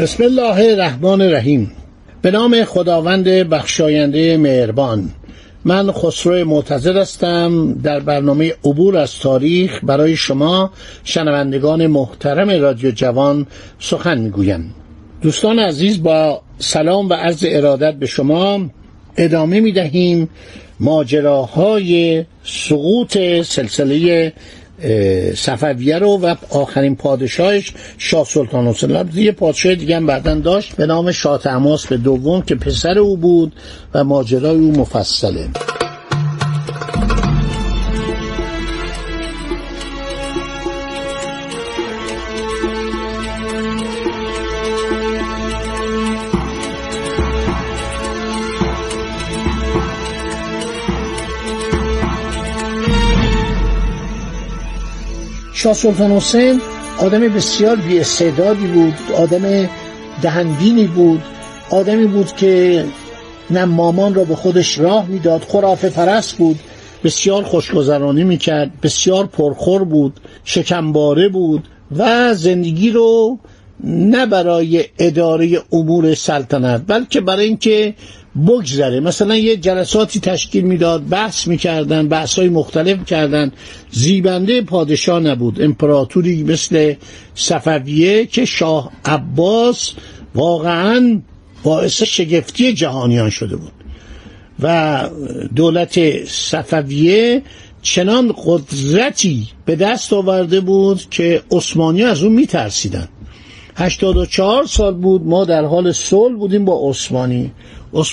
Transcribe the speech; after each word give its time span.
بسم 0.00 0.22
الله 0.22 0.72
الرحمن 0.72 1.20
الرحیم. 1.20 1.72
به 2.22 2.30
نام 2.30 2.64
خداوند 2.64 3.24
بخشاینده 3.28 4.36
مهربان. 4.36 5.10
من 5.64 5.92
خسرو 5.92 6.44
معتزد 6.44 6.96
هستم 6.96 7.72
در 7.82 8.00
برنامه 8.00 8.52
عبور 8.64 8.96
از 8.96 9.18
تاریخ 9.18 9.80
برای 9.82 10.16
شما 10.16 10.70
شنوندگان 11.04 11.86
محترم 11.86 12.50
رادیو 12.62 12.90
جوان 12.90 13.46
سخن 13.78 14.18
می‌گویم. 14.18 14.74
دوستان 15.22 15.58
عزیز 15.58 16.02
با 16.02 16.42
سلام 16.58 17.08
و 17.08 17.12
عرض 17.12 17.44
ارادت 17.48 17.94
به 17.94 18.06
شما 18.06 18.70
ادامه 19.16 19.60
می 19.60 19.72
دهیم 19.72 20.28
ماجراهای 20.80 22.24
سقوط 22.44 23.18
سلسله 23.42 24.32
صفویه 25.34 25.98
رو 25.98 26.08
و 26.08 26.34
آخرین 26.50 26.96
پادشاهش 26.96 27.72
شاه 27.98 28.24
سلطان 28.24 28.66
حسین 28.66 29.08
یه 29.14 29.32
پادشاه 29.32 29.74
دیگه 29.74 29.96
هم 29.96 30.06
بعدا 30.06 30.34
داشت 30.34 30.76
به 30.76 30.86
نام 30.86 31.12
شاه 31.12 31.38
تماس 31.38 31.86
به 31.86 31.96
دوم 31.96 32.42
که 32.42 32.54
پسر 32.54 32.98
او 32.98 33.16
بود 33.16 33.52
و 33.94 34.04
ماجرای 34.04 34.56
او 34.56 34.72
مفصله. 34.72 35.48
شاه 55.66 55.74
سلطان 55.74 56.12
حسین 56.12 56.60
آدم 56.98 57.20
بسیار 57.20 57.76
بی 57.76 58.02
بود 58.66 58.94
آدم 59.16 59.68
دهنبینی 60.22 60.86
بود 60.86 61.22
آدمی 61.70 62.06
بود 62.06 62.32
که 62.36 62.84
نمامان 63.50 64.14
را 64.14 64.24
به 64.24 64.36
خودش 64.36 64.78
راه 64.78 65.06
می‌داد 65.06 65.40
خرافه 65.42 65.90
پرست 65.90 66.36
بود 66.36 66.58
بسیار 67.04 67.42
خوشگذرانی 67.42 68.24
می‌کرد 68.24 68.80
بسیار 68.80 69.26
پرخور 69.26 69.84
بود 69.84 70.20
شکمباره 70.44 71.28
بود 71.28 71.68
و 71.96 72.34
زندگی 72.34 72.90
رو 72.90 73.38
نه 73.84 74.26
برای 74.26 74.84
اداره 74.98 75.58
امور 75.72 76.14
سلطنت 76.14 76.82
بلکه 76.86 77.20
برای 77.20 77.44
اینکه 77.44 77.94
بگذره. 78.46 79.00
مثلا 79.00 79.36
یه 79.36 79.56
جلساتی 79.56 80.20
تشکیل 80.20 80.64
می‌داد 80.64 81.08
بحث 81.08 81.46
می‌کردن 81.46 82.08
بحث 82.08 82.38
های 82.38 82.48
مختلف 82.48 83.04
کردن. 83.04 83.52
زیبنده 83.90 84.62
پادشاه 84.62 85.20
نبود. 85.20 85.62
امپراتوری 85.62 86.42
مثل 86.42 86.94
صفویه 87.34 88.26
که 88.26 88.44
شاه 88.44 88.92
عباس 89.04 89.92
واقعا 90.34 91.20
باعث 91.62 92.02
شگفتی 92.02 92.72
جهانیان 92.72 93.30
شده 93.30 93.56
بود. 93.56 93.72
و 94.62 95.08
دولت 95.56 96.24
صفویه 96.24 97.42
چنان 97.82 98.34
قدرتی 98.44 99.46
به 99.64 99.76
دست 99.76 100.12
آورده 100.12 100.60
بود 100.60 101.02
که 101.10 101.42
عثمانی 101.50 102.02
از 102.02 102.22
اون 102.22 102.32
میترسیدن. 102.32 103.08
84 103.76 104.64
سال 104.66 104.94
بود 104.94 105.22
ما 105.26 105.44
در 105.44 105.64
حال 105.64 105.92
صلح 105.92 106.36
بودیم 106.36 106.64
با 106.64 106.90
عثمانی. 106.90 107.52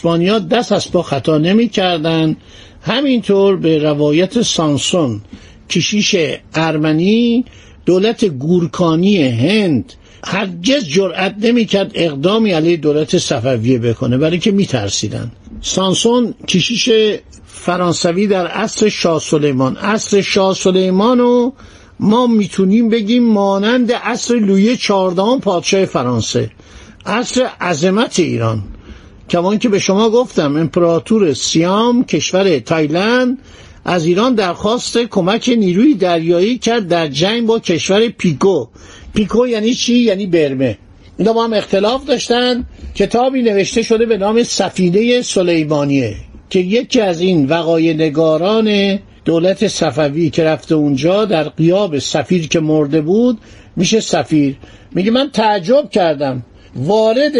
ها 0.05 0.39
دست 0.39 0.71
از 0.71 0.91
پا 0.91 1.01
خطا 1.01 1.37
نمی 1.37 1.69
کردن 1.69 2.35
همینطور 2.81 3.55
به 3.57 3.77
روایت 3.77 4.41
سانسون 4.41 5.21
کشیش 5.69 6.15
ارمنی 6.55 7.45
دولت 7.85 8.25
گورکانی 8.25 9.17
هند 9.27 9.93
هرگز 10.25 10.87
جرأت 10.87 11.35
نمی‌کرد 11.41 11.91
اقدامی 11.95 12.51
علیه 12.51 12.77
دولت 12.77 13.17
صفویه 13.17 13.79
بکنه. 13.79 14.17
برای 14.17 14.39
که 14.39 14.51
میترسیدن. 14.51 15.31
سانسون 15.61 16.33
کشیش 16.47 16.89
فرانسوی 17.45 18.27
در 18.27 18.47
عصر 18.47 18.89
شاه 18.89 19.19
سلیمان. 19.19 19.77
عصر 19.77 20.21
شاه 20.21 20.53
سلیمان 20.53 21.17
رو 21.19 21.53
ما 22.03 22.27
می‌تونیم 22.27 22.89
بگیم 22.89 23.23
مانند 23.23 23.91
عصر 23.91 24.35
لویه 24.35 24.75
چهاردهم 24.75 25.39
پادشاه 25.39 25.85
فرانسه 25.85 26.51
عصر 27.05 27.45
عظمت 27.61 28.19
ایران. 28.19 28.63
کمان 29.29 29.59
که 29.59 29.69
به 29.69 29.79
شما 29.79 30.09
گفتم 30.09 30.55
امپراتور 30.55 31.33
سیام 31.33 32.03
کشور 32.03 32.59
تایلند 32.59 33.37
از 33.85 34.05
ایران 34.05 34.35
درخواست 34.35 34.97
کمک 34.97 35.49
نیروی 35.57 35.93
دریایی 35.93 36.57
کرد 36.57 36.87
در 36.87 37.07
جنگ 37.07 37.45
با 37.45 37.59
کشور 37.59 38.07
پیکو. 38.07 38.67
پیکو 39.13 39.47
یعنی 39.47 39.73
چی؟ 39.73 39.95
یعنی 39.95 40.27
برمه. 40.27 40.77
اینا 41.17 41.33
با 41.33 41.43
هم 41.43 41.53
اختلاف 41.53 42.05
داشتن. 42.05 42.65
کتابی 42.95 43.41
نوشته 43.41 43.81
شده 43.81 44.05
به 44.05 44.17
نام 44.17 44.43
سفینه 44.43 45.21
سلیمانیه 45.21 46.15
که 46.49 46.59
یکی 46.59 47.01
از 47.01 47.21
این 47.21 47.45
وقای 47.45 47.93
نگاران 47.93 48.99
دولت 49.25 49.67
صفوی 49.67 50.29
که 50.29 50.43
رفته 50.43 50.75
اونجا 50.75 51.25
در 51.25 51.43
قیاب 51.43 51.99
سفیر 51.99 52.47
که 52.47 52.59
مرده 52.59 53.01
بود 53.01 53.39
میشه 53.75 53.99
سفیر. 53.99 54.55
میگه 54.91 55.11
من 55.11 55.29
تعجب 55.29 55.89
کردم. 55.89 56.43
وارد 56.75 57.33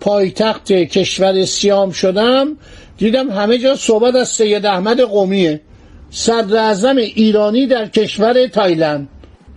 پایتخت 0.00 0.72
کشور 0.72 1.44
سیام 1.44 1.90
شدم 1.90 2.56
دیدم 2.98 3.30
همه 3.30 3.58
جا 3.58 3.76
صحبت 3.76 4.14
از 4.14 4.28
سید 4.28 4.66
احمد 4.66 5.00
قومیه. 5.00 5.60
صدر 6.10 6.96
ایرانی 6.96 7.66
در 7.66 7.86
کشور 7.86 8.46
تایلند. 8.46 9.08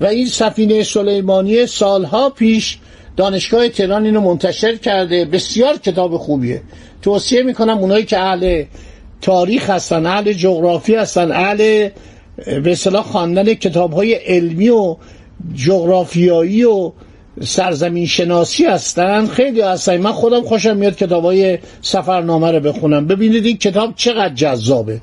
و 0.02 0.06
این 0.06 0.28
سفینه 0.28 0.84
سلیمانی 0.84 1.66
سالها 1.66 2.30
پیش 2.30 2.78
دانشگاه 3.18 3.70
تهران 3.70 4.06
اینو 4.06 4.22
منتشر 4.22 4.76
کرده. 4.76 5.26
بسیار 5.26 5.78
کتاب 5.78 6.18
خوبیه. 6.18 6.62
توصیه 7.02 7.44
می‌کنم 7.44 7.78
اونایی 7.78 8.06
که 8.06 8.20
اهل 8.20 8.64
تاریخ 9.22 9.70
هستن 9.70 10.06
اهل 10.06 10.34
جغرافی 10.34 10.96
هستن 10.96 11.32
اهل 11.32 11.90
به 12.46 12.72
اصطلاح 12.72 13.04
خواندن 13.04 13.54
کتاب 13.54 13.94
های 13.94 14.14
علمی 14.14 14.70
و 14.70 14.96
جغرافیایی 15.56 16.64
و 16.64 16.92
سرزمین 17.44 18.06
شناسی 18.06 18.66
هستن. 18.66 19.28
خیلی 19.28 19.62
هستن. 19.62 19.98
من 19.98 20.12
خودم 20.12 20.42
خوشم 20.42 20.78
میاد 20.78 20.96
کتاب 20.96 21.24
های 21.24 21.58
سفرنامه 21.82 22.52
رو 22.52 22.60
بخونم. 22.60 23.08
ببینید 23.08 23.46
این 23.46 23.58
کتاب 23.58 23.94
چقدر 23.96 24.34
جذابه. 24.34 25.02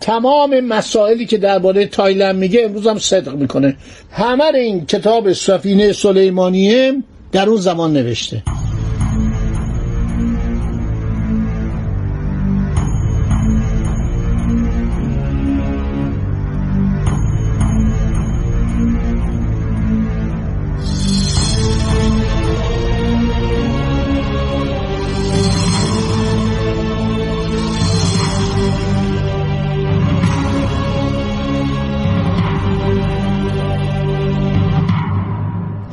تمام 0.00 0.60
مسائلی 0.60 1.26
که 1.26 1.38
درباره 1.38 1.86
تایلند 1.86 2.36
میگه 2.36 2.64
امروز 2.64 2.86
هم 2.86 2.98
صدق 2.98 3.34
می‌کنه. 3.34 3.76
همه 4.10 4.44
این 4.44 4.86
کتاب 4.86 5.32
سفینه 5.32 5.92
سلیمانیه 5.92 6.92
در 7.32 7.48
اون 7.48 7.60
زمان 7.60 7.92
نوشته. 7.92 8.42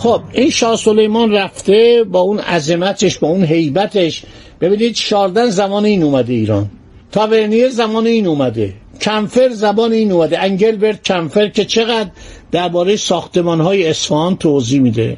خب 0.02 0.22
این 0.34 0.50
شاه 0.50 0.76
سلیمان 0.76 1.32
رفته 1.32 2.06
با 2.12 2.20
اون 2.20 2.40
عظمتش 2.40 3.18
با 3.18 3.28
اون 3.28 3.44
حیبتش. 3.44 4.24
ببینید 4.62 4.96
شاردن 4.96 5.50
زمان 5.50 5.86
این 5.86 6.04
اومده 6.04 6.34
ایران. 6.34 6.70
تاورنیر 7.12 7.70
زمان 7.70 8.08
این 8.08 8.28
اومده. 8.28 8.74
کمفر 9.02 9.50
زبان 9.50 9.92
این 9.92 10.12
اومده. 10.12 10.40
انگلبرت 10.40 11.04
کمفر 11.04 11.48
که 11.48 11.66
چقدر 11.66 12.10
درباره 12.52 12.96
ساختمان 12.96 13.62
های 13.62 13.88
اصفهان 13.88 14.38
توضیح 14.38 14.82
میده. 14.82 15.18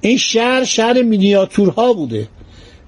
این 0.00 0.18
شهر 0.18 0.64
شهر 0.64 1.02
مینیاتورها 1.02 1.92
بوده. 1.92 2.28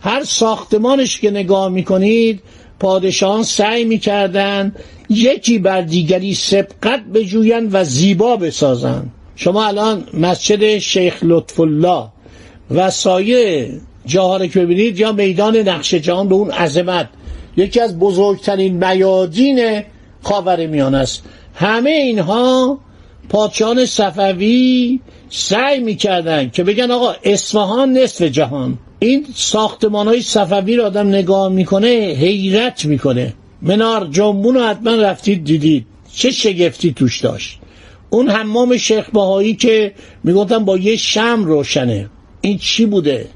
هر 0.01 0.25
ساختمانش 0.25 1.21
که 1.21 1.31
نگاه 1.31 1.69
می‌کنید 1.69 2.41
پادشاهان 2.81 3.43
سعی 3.43 3.85
می‌کردن 3.85 4.75
یکی 5.09 5.59
بر 5.59 5.81
دیگری 5.81 6.35
سبقت 6.35 7.05
بجویند 7.15 7.71
و 7.73 7.85
زیبا 7.85 8.37
بسازند. 8.37 9.13
شما 9.41 9.67
الان 9.67 10.05
مسجد 10.15 10.79
شیخ 10.79 11.19
لطف 11.23 11.61
الله 11.61 12.05
و 12.71 12.91
سایه 12.91 13.71
جاها 14.07 14.47
که 14.47 14.61
ببینید 14.61 14.99
یا 15.01 15.13
میدان 15.13 15.57
نقش 15.57 15.95
جهان 15.95 16.29
به 16.29 16.35
اون 16.35 16.51
عظمت 16.51 17.09
یکی 17.57 17.81
از 17.81 17.99
بزرگترین 17.99 18.87
میادین 18.87 19.83
خاور 20.23 20.67
میان 20.67 20.95
است. 20.95 21.23
همه 21.55 21.91
اینها 21.91 22.79
پادشاهان 23.29 23.87
صفوی 23.87 25.01
سعی 25.31 25.81
می‌کردن 25.81 26.51
که 26.51 26.65
بگن 26.65 26.91
آقا 26.91 27.15
اصفهان 27.25 27.93
نصف 27.93 28.23
جهان. 28.23 28.79
این 28.99 29.27
ساختمان 29.35 30.09
های 30.09 30.23
صفوی 30.23 30.77
رو 30.77 30.85
آدم 30.85 31.09
نگاه 31.09 31.49
می‌کنه 31.49 31.89
حیرت 32.21 32.85
می‌کنه. 32.85 33.35
منار 33.63 34.09
جنبون 34.11 34.55
رو 34.55 34.63
حتما 34.63 34.95
رفتید 34.95 35.45
دیدید. 35.45 35.87
چه 36.15 36.31
شگفتی 36.31 36.93
توش 36.93 37.21
داشت. 37.21 37.60
اون 38.11 38.29
حمام 38.29 38.77
شیخ 38.77 39.11
باهایی 39.13 39.55
که 39.55 39.93
می‌گفتن 40.25 40.65
با 40.65 40.77
یه 40.77 40.97
شم 40.97 41.45
روشنه. 41.45 42.11
این 42.41 42.59
چی 42.59 42.87
بوده؟ 42.87 43.27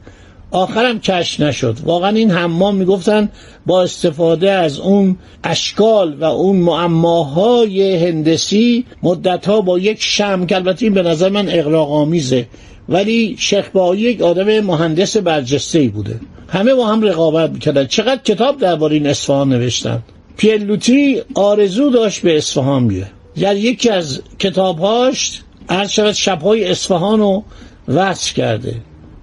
آخرم 0.50 1.00
کش 1.00 1.40
نشد. 1.40 1.76
واقعا 1.84 2.10
این 2.10 2.30
حمام 2.30 2.74
می‌گفتن 2.74 3.28
با 3.66 3.82
استفاده 3.82 4.50
از 4.50 4.78
اون 4.78 5.16
اشکال 5.44 6.14
و 6.14 6.24
اون 6.24 6.56
معماهای 6.56 7.96
هندسی 7.96 8.84
مدتها 9.02 9.60
با 9.60 9.78
یک 9.78 10.02
شم 10.02 10.46
که 10.46 10.56
البته 10.56 10.84
این 10.84 10.94
به 10.94 11.02
نظر 11.02 11.28
من 11.28 11.48
اقراق 11.48 11.92
آمیزه 11.92 12.46
ولی 12.88 13.36
شیخ 13.38 13.68
باهایی 13.68 14.00
یک 14.00 14.22
آدم 14.22 14.60
مهندس 14.60 15.16
برجسته 15.16 15.78
ای 15.78 15.88
بوده. 15.88 16.20
همه 16.48 16.74
با 16.74 16.86
هم 16.86 17.02
رقابت 17.02 17.50
می‌کردن. 17.50 17.86
چقدر 17.86 18.22
کتاب 18.22 18.58
درباره 18.58 18.94
این 18.94 19.06
اصفهان 19.06 19.48
نوشتن؟ 19.48 20.02
پیلوتی 20.36 21.22
آرزو 21.34 21.90
داشت 21.90 22.22
به 22.22 22.36
اصفهان 22.36 22.88
بیه 22.88 23.06
یعنی 23.36 23.60
یکی 23.60 23.90
از 23.90 24.22
کتابهاش 24.38 25.40
هر 25.70 25.86
شود 25.86 26.12
شبهای 26.12 26.70
اصفهان 26.70 27.18
رو 27.20 27.44
وصل 27.88 28.34
کرده. 28.34 28.74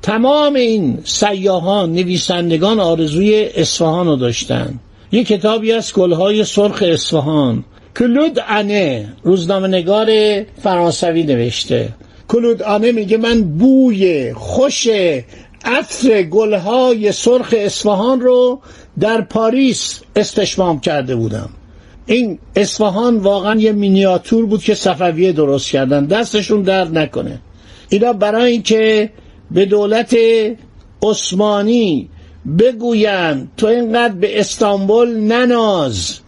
تمام 0.02 0.56
این 0.56 1.00
سیاهان 1.04 1.94
نویسندگان 1.94 2.80
آرزوی 2.80 3.50
اصفهان 3.56 4.08
رو 4.08 4.16
داشتن. 4.16 4.80
یه 5.12 5.24
کتابی 5.24 5.72
از 5.72 5.94
گلهای 5.94 6.44
سرخ 6.44 6.84
اصفهان. 6.88 7.64
کلود 7.98 8.40
انه 8.48 9.14
روزنامه 9.24 9.68
نگار 9.68 10.10
فرانسوی 10.64 11.24
نوشته. 11.24 11.90
کلود 12.28 12.64
انه 12.64 12.92
میگه 12.92 13.18
من 13.18 13.44
بوی 13.44 14.34
خوش 14.34 14.88
عطر 15.66 16.24
گلهای 16.24 17.12
سرخ 17.12 17.56
اصفهان 17.58 18.22
رو 18.22 18.62
در 19.00 19.22
پاریس 19.22 20.02
استشمام 20.16 20.80
کرده 20.80 21.16
بودم. 21.16 21.50
این 22.06 22.40
اصفهان 22.56 23.18
واقعا 23.18 23.56
یه 23.56 23.72
مینیاتور 23.72 24.46
بود 24.46 24.64
که 24.64 24.76
صفویه 24.76 25.32
درست 25.32 25.72
کردن. 25.72 26.06
دستشون 26.06 26.62
درد 26.62 26.98
نکنه. 26.98 27.42
اینا 27.90 28.14
برای 28.14 28.52
اینکه 28.52 29.10
به 29.52 29.66
دولت 29.66 30.16
عثمانی 31.04 32.10
بگویند 32.60 33.52
تو 33.58 33.68
اینقدر 33.68 34.14
به 34.14 34.40
استانبول 34.40 35.10
نناز. 35.20 36.20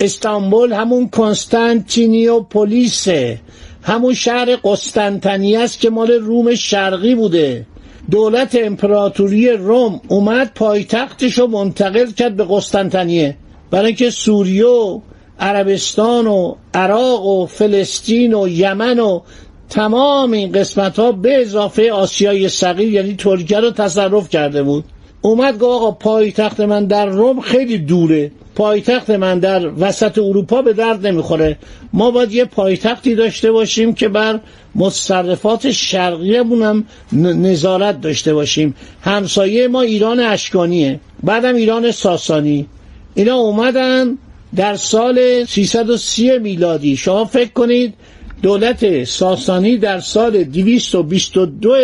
استانبول 0.00 0.72
همون 0.72 1.08
کنستانتینیو 1.08 2.40
پلیسه 2.40 3.40
همون 3.82 4.14
شهر 4.14 4.56
قسطنطنیه 4.64 5.60
است 5.60 5.80
که 5.80 5.90
مال 5.90 6.10
روم 6.10 6.54
شرقی 6.54 7.14
بوده. 7.14 7.66
دولت 8.10 8.58
امپراتوری 8.60 9.48
روم 9.48 10.00
اومد 10.08 10.52
پایتختش 10.54 11.38
رو 11.38 11.46
منتقل 11.46 12.10
کرد 12.10 12.36
به 12.36 12.46
قسطنطنیه. 12.50 13.36
برای 13.70 13.86
اینکه 13.86 14.10
سوریه 14.10 14.66
و 14.66 15.00
عربستان 15.40 16.26
و 16.26 16.54
عراق 16.74 17.26
و 17.26 17.46
فلسطین 17.46 18.34
و 18.34 18.48
یمن 18.48 18.98
و 18.98 19.20
تمام 19.70 20.32
این 20.32 20.52
قسمت 20.52 20.98
ها 20.98 21.12
به 21.12 21.40
اضافه 21.40 21.92
آسیای 21.92 22.48
صغیر 22.48 22.92
یعنی 22.92 23.14
ترکیه 23.14 23.60
رو 23.60 23.70
تصرف 23.70 24.28
کرده 24.28 24.62
بود. 24.62 24.84
اومد 25.20 25.54
گفت 25.54 25.64
آقا 25.64 25.90
پایتخت 25.90 26.60
من 26.60 26.84
در 26.84 27.06
روم 27.06 27.40
خیلی 27.40 27.78
دوره. 27.78 28.32
پایتخت 28.54 29.10
من 29.10 29.38
در 29.38 29.70
وسط 29.78 30.18
اروپا 30.18 30.62
به 30.62 30.72
درد 30.72 31.06
نمی‌خوره. 31.06 31.58
ما 31.92 32.10
باید 32.10 32.32
یه 32.32 32.44
پایتختی 32.44 33.14
داشته 33.14 33.52
باشیم 33.52 33.94
که 33.94 34.08
بر 34.08 34.40
متصرفات 34.74 35.70
شرقیمون 35.70 36.62
هم 36.62 36.84
نظارت 37.12 38.00
داشته 38.00 38.34
باشیم. 38.34 38.74
همسایه 39.02 39.68
ما 39.68 39.80
ایران 39.80 40.20
اشکانیه. 40.20 41.00
بعدم 41.22 41.54
ایران 41.54 41.90
ساسانی. 41.90 42.66
اینا 43.14 43.36
اومدن 43.36 44.18
در 44.56 44.76
سال 44.76 45.44
330 45.44 46.38
میلادی 46.38 46.96
شما 46.96 47.24
فکر 47.24 47.52
کنید 47.52 47.94
دولت 48.42 49.04
ساسانی 49.04 49.76
در 49.76 50.00
سال 50.00 50.44
222 50.44 51.76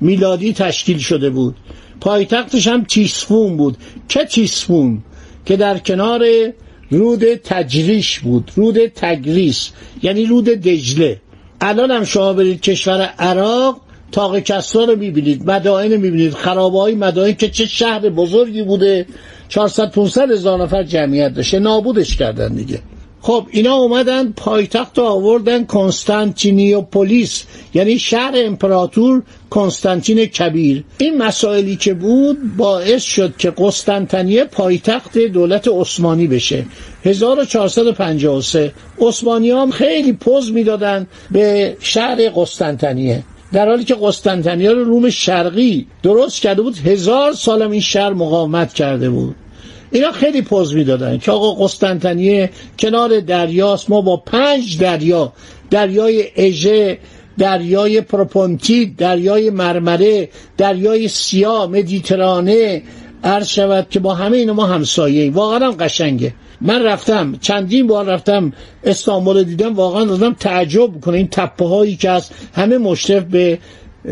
میلادی 0.00 0.52
تشکیل 0.52 0.98
شده 0.98 1.30
بود. 1.30 1.54
پایتختش 2.00 2.68
هم 2.68 2.84
تیسفون 2.84 3.56
بود. 3.56 3.76
چه 4.08 4.24
تیسفون 4.24 5.02
که 5.46 5.56
در 5.56 5.78
کنار 5.78 6.24
رود 6.90 7.34
تجریش 7.34 8.20
بود. 8.20 8.50
رود 8.54 8.86
تگریس 8.86 9.70
یعنی 10.02 10.26
رود 10.26 10.44
دجله. 10.44 11.20
الان 11.60 11.90
هم 11.90 12.04
شما 12.04 12.32
برید 12.32 12.60
کشور 12.60 13.00
عراق 13.00 13.80
تاق 14.12 14.38
کسرا 14.38 14.84
رو 14.84 14.96
می‌بینید 14.96 15.50
مدائن 15.50 15.96
می‌بینید 15.96 16.34
خرابه 16.34 16.78
های 16.78 16.94
مدائن 16.94 17.34
که 17.34 17.48
چه 17.48 17.66
شهر 17.66 18.08
بزرگی 18.08 18.62
بوده. 18.62 19.06
400 19.48 19.90
500 19.90 20.30
هزار 20.30 20.62
نفر 20.62 20.82
جمعیت 20.82 21.34
داشته. 21.34 21.58
نابودش 21.58 22.16
کردن 22.16 22.54
دیگه. 22.54 22.80
خب 23.26 23.46
اینا 23.50 23.74
اومدن 23.74 24.32
پایتخت 24.32 24.98
آوردن 24.98 25.64
کنستانتینیوپولیس 25.64 27.44
یعنی 27.74 27.98
شهر 27.98 28.32
امپراتور 28.36 29.22
کنستانتین 29.50 30.26
کبیر. 30.26 30.84
این 30.98 31.18
مسائلی 31.18 31.76
که 31.76 31.94
بود 31.94 32.56
باعث 32.56 33.02
شد 33.02 33.36
که 33.36 33.52
قسطنطنیه 33.58 34.44
پایتخت 34.44 35.18
دولت 35.18 35.68
عثمانی 35.68 36.26
بشه. 36.26 36.64
1453 37.04 38.72
عثمانی 39.00 39.50
هم 39.50 39.70
خیلی 39.70 40.12
پوز 40.12 40.52
می‌دادن 40.52 41.06
به 41.30 41.76
شهر 41.80 42.30
قسطنطنیه. 42.36 43.22
در 43.52 43.68
حالی 43.68 43.84
که 43.84 43.96
قسطنطنیه 44.02 44.70
رو 44.70 44.84
روم 44.84 45.10
شرقی 45.10 45.86
درست 46.02 46.40
کرده 46.42 46.62
بود 46.62 46.78
هزار 46.78 47.32
سالم 47.32 47.70
این 47.70 47.80
شهر 47.80 48.12
مقاومت 48.12 48.72
کرده 48.72 49.10
بود. 49.10 49.34
اینا 49.90 50.12
خیلی 50.12 50.42
پوز 50.42 50.74
می‌دادن 50.74 51.18
که 51.18 51.32
آقا 51.32 51.64
قسطنطنیه 51.64 52.50
کنار 52.78 53.20
دریاست 53.20 53.90
ما 53.90 54.00
با 54.00 54.16
پنج 54.16 54.78
دریا 54.78 55.32
دریای 55.70 56.24
اژه 56.36 56.98
دریای 57.38 58.00
پروپونتی 58.00 58.86
دریای 58.86 59.50
مرمره 59.50 60.28
دریای 60.56 61.08
سیاه 61.08 61.66
مدیترانه 61.66 62.82
عرض 63.24 63.48
شود 63.48 63.86
که 63.90 64.00
با 64.00 64.14
همه 64.14 64.36
اینا 64.36 64.52
ما 64.52 64.66
همسایه 64.66 65.30
واقعا 65.30 65.66
هم 65.66 65.72
قشنگه. 65.72 66.34
من 66.60 66.82
رفتم 66.82 67.36
چندین 67.40 67.86
بار 67.86 68.04
رفتم 68.04 68.52
استانبول 68.84 69.42
دیدم 69.42 69.74
واقعا 69.74 70.04
دادم 70.04 70.34
تعجب 70.34 71.00
کنه 71.00 71.16
این 71.16 71.28
تپه 71.28 71.64
هایی 71.64 71.96
که 71.96 72.10
از 72.10 72.30
همه 72.54 72.78
مشرف 72.78 73.24
به 73.24 73.58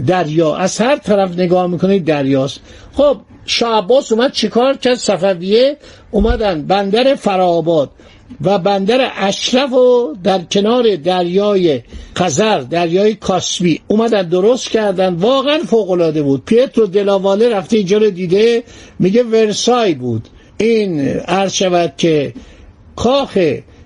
دریا 0.07 0.57
از 0.57 0.79
هر 0.79 0.97
طرف 0.97 1.39
نگاه 1.39 1.67
می‌کنید 1.67 2.05
دریاست. 2.05 2.61
خب 2.93 3.17
شاه 3.47 3.79
عباس 3.79 4.13
اومد 4.13 4.33
چیکار 4.33 4.77
کرد؟ 4.77 4.95
صفویه 4.95 5.77
اومدن 6.11 6.63
بندر 6.63 7.15
فرآباد 7.15 7.91
و 8.41 8.59
بندر 8.59 9.11
اشرف 9.17 9.73
و 9.73 10.15
در 10.25 10.39
کنار 10.39 10.97
دریای 10.97 11.83
خزر 12.17 12.59
دریای 12.59 13.15
کاسپی 13.15 13.81
اومدن 13.89 14.23
درست 14.23 14.71
کردن. 14.71 15.15
واقعا 15.15 15.59
فوق 15.59 15.91
العاده 15.91 16.23
بود. 16.23 16.45
پیترو 16.45 16.87
دلاواله 16.87 17.49
رفته 17.49 17.77
اینجا 17.77 17.99
رو 17.99 18.11
دیده 18.11 18.65
میگه 18.99 19.23
ورسای 19.23 19.95
بود. 19.95 20.29
این 20.59 21.01
عرض 21.09 21.53
شود 21.53 21.93
که 21.97 22.35
کاخ 22.97 23.39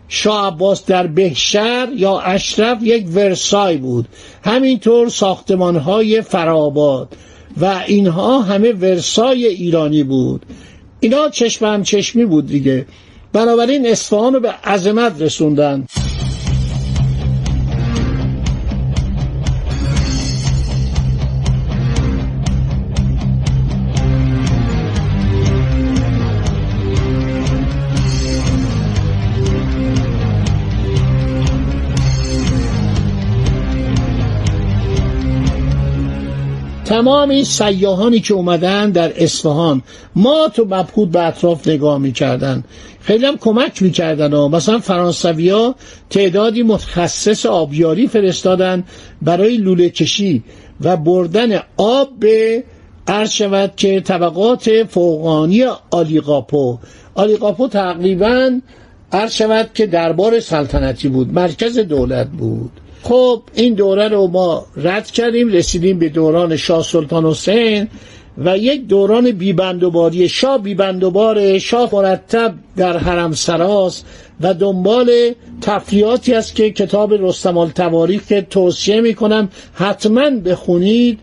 شاه 0.09 0.47
عباس 0.47 0.87
در 0.87 1.07
بهشر 1.07 1.89
یا 1.97 2.19
اشرف 2.19 2.79
یک 2.83 3.07
ورسای 3.15 3.77
بود. 3.77 4.07
همینطور 4.45 5.09
ساختمان 5.09 5.77
های 5.77 6.23
فرآباد 6.23 7.17
و 7.61 7.83
اینها 7.87 8.43
همه 8.43 8.73
ورسای 8.73 9.47
ایرانی 9.47 10.03
بود. 10.03 10.47
اینا 11.01 11.29
چشم 11.29 11.65
هم 11.67 11.83
چشمی 11.83 12.25
بود 12.25 12.47
دیگه. 12.47 12.87
بنابراین 13.33 13.87
اصفهان 13.87 14.35
رو 14.35 14.41
به 14.41 14.51
عظمت 14.51 15.23
رسوندن. 15.23 15.87
تمام 36.89 37.31
این 37.31 37.45
سیاهانی 37.45 38.21
که 38.21 38.35
اومدن 38.35 38.91
در 38.91 39.13
اصفهان 39.23 39.83
ما 40.17 40.49
تو 40.55 40.65
مبهود 40.65 41.11
به 41.11 41.27
اطراف 41.27 41.69
نگاه 41.69 41.99
می‌کردن. 41.99 42.65
خیلی 43.01 43.27
هم 43.27 43.37
کمک 43.37 43.83
می‌کردن 43.83 44.33
و 44.33 44.49
مثلا 44.49 44.79
فرانسوی 44.79 45.51
ها 45.51 45.75
تعدادی 46.11 46.63
متخصص 46.63 47.47
آبیاری 47.47 48.07
فرستادن 48.07 48.85
برای 49.23 49.57
لوله 49.57 49.91
کشی 49.91 50.43
و 50.81 50.97
بردن 50.97 51.61
آب 51.77 52.09
به 52.19 52.65
عرض 53.07 53.31
شود 53.31 53.73
که 53.77 54.01
طبقات 54.01 54.85
فوقانی 54.85 55.65
آلیقاپو. 55.91 56.79
آلیقاپو 57.15 57.69
تقریبا 57.69 58.61
عرض 59.13 59.33
شود 59.33 59.71
که 59.75 59.87
دربار 59.87 60.41
سلطنتی 60.41 61.09
بود 61.09 61.33
مرکز 61.33 61.79
دولت 61.79 62.29
بود. 62.29 62.71
خب 63.03 63.43
این 63.55 63.75
دوره 63.75 64.09
رو 64.09 64.27
ما 64.27 64.67
رد 64.77 65.07
کردیم 65.11 65.49
رسیدیم 65.49 65.99
به 65.99 66.09
دوران 66.09 66.57
شاه 66.57 66.83
سلطان 66.83 67.27
حسین 67.27 67.89
و 68.39 68.59
یک 68.59 68.87
دوران 68.87 69.31
بیبندوباری. 69.31 70.29
شاه 70.29 70.59
بیبندوبار 70.63 71.59
شاه 71.59 71.91
مرتب 71.93 72.55
در 72.77 72.97
حرم 72.97 73.33
سراس 73.33 74.03
و 74.41 74.55
دنبال 74.55 75.33
تفریاتی 75.61 76.35
است 76.35 76.55
که 76.55 76.71
کتاب 76.71 77.13
رستم 77.13 77.59
التواریخ 77.59 78.27
که 78.27 78.47
توصیه 78.51 79.01
می‌کنم 79.01 79.49
حتما 79.75 80.31
بخونید 80.31 81.19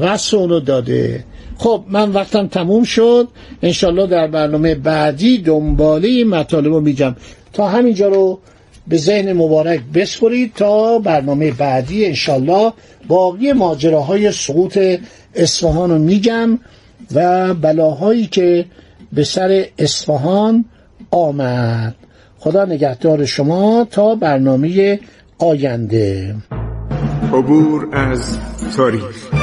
وصف 0.00 0.34
اونو 0.34 0.60
داده. 0.60 1.24
خب 1.58 1.84
من 1.88 2.10
وقتم 2.10 2.46
تموم 2.46 2.84
شد. 2.84 3.28
انشالله 3.62 4.06
در 4.06 4.26
برنامه 4.26 4.74
بعدی 4.74 5.38
دنباله 5.38 6.08
این 6.08 6.28
مطالب 6.28 6.72
رو 6.72 6.80
میگم. 6.80 7.16
تا 7.52 7.68
همینجا 7.68 8.08
رو 8.08 8.38
به 8.90 8.96
ذهن 8.96 9.32
مبارک 9.32 9.80
بسپرید 9.94 10.52
تا 10.54 10.98
برنامه 10.98 11.50
بعدی 11.50 12.06
انشالله 12.06 12.72
باقی 13.08 13.52
ماجراهای 13.52 14.32
سقوط 14.32 14.78
اصفهان 15.34 15.90
رو 15.90 15.98
میگم 15.98 16.58
و 17.14 17.54
بلاهایی 17.54 18.26
که 18.26 18.64
به 19.12 19.24
سر 19.24 19.64
اصفهان 19.78 20.64
آمد. 21.10 21.94
خدا 22.38 22.64
نگهدار 22.64 23.24
شما 23.24 23.86
تا 23.90 24.14
برنامه 24.14 25.00
آینده. 25.38 26.34
عبور 27.32 27.88
از 27.92 28.38
تاریخ. 28.76 29.39